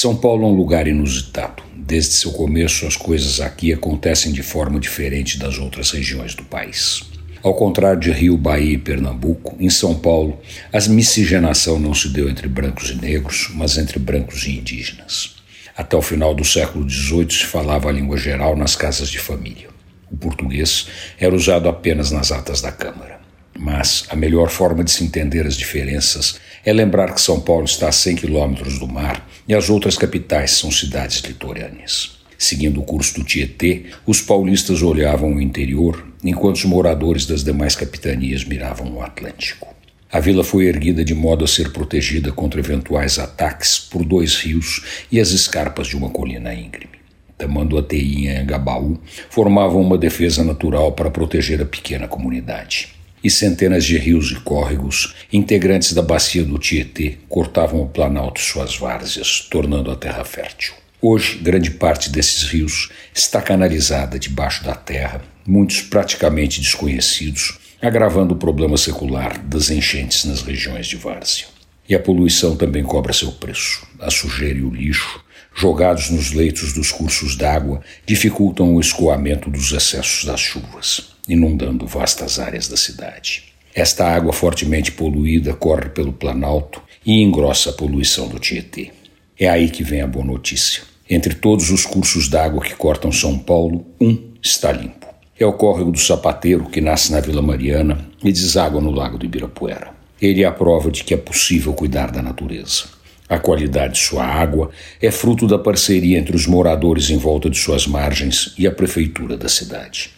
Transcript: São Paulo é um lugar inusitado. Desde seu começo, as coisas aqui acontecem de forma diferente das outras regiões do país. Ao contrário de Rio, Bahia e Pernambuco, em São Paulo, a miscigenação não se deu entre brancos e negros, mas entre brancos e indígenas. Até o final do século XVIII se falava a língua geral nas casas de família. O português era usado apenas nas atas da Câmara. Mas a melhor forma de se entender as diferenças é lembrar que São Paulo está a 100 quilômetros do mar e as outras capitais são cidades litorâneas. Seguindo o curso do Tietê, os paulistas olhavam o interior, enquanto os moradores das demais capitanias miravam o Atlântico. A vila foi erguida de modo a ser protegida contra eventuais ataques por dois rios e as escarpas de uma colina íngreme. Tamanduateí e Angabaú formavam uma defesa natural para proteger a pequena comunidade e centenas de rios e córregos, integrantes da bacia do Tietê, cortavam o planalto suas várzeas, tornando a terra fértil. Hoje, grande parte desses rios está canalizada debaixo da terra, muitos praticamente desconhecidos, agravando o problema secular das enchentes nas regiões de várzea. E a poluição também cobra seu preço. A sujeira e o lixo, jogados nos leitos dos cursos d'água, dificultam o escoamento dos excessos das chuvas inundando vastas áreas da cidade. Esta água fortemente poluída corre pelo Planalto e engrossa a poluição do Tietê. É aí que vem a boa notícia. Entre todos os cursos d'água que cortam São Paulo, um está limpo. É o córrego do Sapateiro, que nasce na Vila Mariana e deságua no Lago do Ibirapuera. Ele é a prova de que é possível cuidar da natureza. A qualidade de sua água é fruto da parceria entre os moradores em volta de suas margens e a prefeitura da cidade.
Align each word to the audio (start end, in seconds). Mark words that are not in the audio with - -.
São 0.00 0.14
Paulo 0.14 0.44
é 0.44 0.46
um 0.46 0.54
lugar 0.54 0.86
inusitado. 0.86 1.60
Desde 1.74 2.12
seu 2.12 2.30
começo, 2.30 2.86
as 2.86 2.96
coisas 2.96 3.40
aqui 3.40 3.72
acontecem 3.72 4.30
de 4.30 4.44
forma 4.44 4.78
diferente 4.78 5.36
das 5.36 5.58
outras 5.58 5.90
regiões 5.90 6.36
do 6.36 6.44
país. 6.44 7.02
Ao 7.42 7.52
contrário 7.52 7.98
de 7.98 8.12
Rio, 8.12 8.36
Bahia 8.36 8.74
e 8.74 8.78
Pernambuco, 8.78 9.56
em 9.58 9.68
São 9.68 9.96
Paulo, 9.96 10.38
a 10.72 10.78
miscigenação 10.88 11.80
não 11.80 11.92
se 11.94 12.10
deu 12.10 12.30
entre 12.30 12.46
brancos 12.46 12.90
e 12.90 12.94
negros, 12.94 13.50
mas 13.54 13.76
entre 13.76 13.98
brancos 13.98 14.46
e 14.46 14.52
indígenas. 14.52 15.34
Até 15.76 15.96
o 15.96 16.02
final 16.02 16.32
do 16.32 16.44
século 16.44 16.88
XVIII 16.88 17.32
se 17.32 17.46
falava 17.46 17.88
a 17.88 17.92
língua 17.92 18.16
geral 18.16 18.54
nas 18.54 18.76
casas 18.76 19.10
de 19.10 19.18
família. 19.18 19.68
O 20.12 20.16
português 20.16 20.86
era 21.18 21.34
usado 21.34 21.68
apenas 21.68 22.12
nas 22.12 22.30
atas 22.30 22.60
da 22.60 22.70
Câmara. 22.70 23.18
Mas 23.58 24.04
a 24.10 24.14
melhor 24.14 24.48
forma 24.48 24.84
de 24.84 24.92
se 24.92 25.02
entender 25.02 25.44
as 25.44 25.56
diferenças 25.56 26.38
é 26.68 26.72
lembrar 26.72 27.14
que 27.14 27.20
São 27.22 27.40
Paulo 27.40 27.64
está 27.64 27.88
a 27.88 27.92
100 27.92 28.16
quilômetros 28.16 28.78
do 28.78 28.86
mar 28.86 29.26
e 29.48 29.54
as 29.54 29.70
outras 29.70 29.96
capitais 29.96 30.50
são 30.50 30.70
cidades 30.70 31.20
litorâneas. 31.20 32.18
Seguindo 32.36 32.80
o 32.80 32.84
curso 32.84 33.14
do 33.14 33.24
Tietê, 33.24 33.86
os 34.06 34.20
paulistas 34.20 34.82
olhavam 34.82 35.34
o 35.34 35.40
interior, 35.40 36.06
enquanto 36.22 36.56
os 36.56 36.64
moradores 36.66 37.24
das 37.24 37.42
demais 37.42 37.74
capitanias 37.74 38.44
miravam 38.44 38.92
o 38.92 39.00
Atlântico. 39.00 39.74
A 40.12 40.20
vila 40.20 40.44
foi 40.44 40.66
erguida 40.66 41.02
de 41.02 41.14
modo 41.14 41.42
a 41.42 41.48
ser 41.48 41.72
protegida 41.72 42.32
contra 42.32 42.60
eventuais 42.60 43.18
ataques 43.18 43.78
por 43.78 44.04
dois 44.04 44.36
rios 44.36 45.06
e 45.10 45.18
as 45.18 45.30
escarpas 45.30 45.86
de 45.86 45.96
uma 45.96 46.10
colina 46.10 46.52
íngreme. 46.52 46.98
Tamanduateí 47.38 48.26
e 48.26 48.28
Angabaú 48.28 48.98
formavam 49.30 49.80
uma 49.80 49.96
defesa 49.96 50.44
natural 50.44 50.92
para 50.92 51.10
proteger 51.10 51.62
a 51.62 51.66
pequena 51.66 52.06
comunidade 52.06 52.97
e 53.22 53.30
centenas 53.30 53.84
de 53.84 53.96
rios 53.98 54.30
e 54.30 54.36
córregos, 54.36 55.14
integrantes 55.32 55.92
da 55.92 56.02
bacia 56.02 56.44
do 56.44 56.58
Tietê, 56.58 57.18
cortavam 57.28 57.82
o 57.82 57.88
planalto 57.88 58.40
suas 58.40 58.76
várzeas, 58.76 59.46
tornando 59.50 59.90
a 59.90 59.96
terra 59.96 60.24
fértil. 60.24 60.74
Hoje, 61.00 61.38
grande 61.38 61.70
parte 61.70 62.10
desses 62.10 62.42
rios 62.42 62.90
está 63.14 63.40
canalizada 63.40 64.18
debaixo 64.18 64.64
da 64.64 64.74
terra, 64.74 65.22
muitos 65.46 65.80
praticamente 65.80 66.60
desconhecidos, 66.60 67.58
agravando 67.80 68.34
o 68.34 68.38
problema 68.38 68.76
secular 68.76 69.38
das 69.44 69.70
enchentes 69.70 70.24
nas 70.24 70.42
regiões 70.42 70.86
de 70.86 70.96
várzea. 70.96 71.46
E 71.88 71.94
a 71.94 72.00
poluição 72.00 72.56
também 72.56 72.82
cobra 72.82 73.12
seu 73.12 73.32
preço. 73.32 73.86
A 74.00 74.10
sujeira 74.10 74.58
e 74.58 74.62
o 74.62 74.70
lixo, 74.70 75.24
jogados 75.54 76.10
nos 76.10 76.32
leitos 76.32 76.72
dos 76.72 76.90
cursos 76.90 77.36
d'água, 77.36 77.80
dificultam 78.04 78.74
o 78.74 78.80
escoamento 78.80 79.48
dos 79.48 79.72
excessos 79.72 80.24
das 80.24 80.40
chuvas 80.40 81.17
inundando 81.28 81.86
vastas 81.86 82.38
áreas 82.38 82.68
da 82.68 82.76
cidade. 82.76 83.44
Esta 83.74 84.08
água 84.08 84.32
fortemente 84.32 84.90
poluída 84.92 85.52
corre 85.54 85.90
pelo 85.90 86.12
Planalto 86.12 86.82
e 87.04 87.22
engrossa 87.22 87.70
a 87.70 87.72
poluição 87.72 88.26
do 88.26 88.38
Tietê. 88.38 88.90
É 89.38 89.48
aí 89.48 89.68
que 89.70 89.84
vem 89.84 90.00
a 90.00 90.06
boa 90.06 90.24
notícia. 90.24 90.82
Entre 91.08 91.34
todos 91.34 91.70
os 91.70 91.86
cursos 91.86 92.28
d'água 92.28 92.62
que 92.62 92.74
cortam 92.74 93.12
São 93.12 93.38
Paulo, 93.38 93.86
um 94.00 94.32
está 94.42 94.72
limpo. 94.72 95.06
É 95.38 95.46
o 95.46 95.52
córrego 95.52 95.92
do 95.92 95.98
Sapateiro, 95.98 96.66
que 96.66 96.80
nasce 96.80 97.12
na 97.12 97.20
Vila 97.20 97.40
Mariana 97.40 98.04
e 98.24 98.32
deságua 98.32 98.80
no 98.80 98.90
Lago 98.90 99.16
do 99.16 99.24
Ibirapuera. 99.24 99.92
Ele 100.20 100.42
é 100.42 100.46
a 100.46 100.52
prova 100.52 100.90
de 100.90 101.04
que 101.04 101.14
é 101.14 101.16
possível 101.16 101.72
cuidar 101.72 102.10
da 102.10 102.20
natureza. 102.20 102.84
A 103.28 103.38
qualidade 103.38 103.94
de 103.94 104.00
sua 104.00 104.24
água 104.24 104.70
é 105.00 105.10
fruto 105.10 105.46
da 105.46 105.58
parceria 105.58 106.18
entre 106.18 106.34
os 106.34 106.46
moradores 106.46 107.10
em 107.10 107.16
volta 107.16 107.48
de 107.48 107.58
suas 107.58 107.86
margens 107.86 108.54
e 108.58 108.66
a 108.66 108.72
prefeitura 108.72 109.36
da 109.36 109.48
cidade. 109.48 110.17